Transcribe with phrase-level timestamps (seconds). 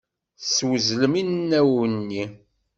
[0.39, 2.23] Teswezlem inaw-nni.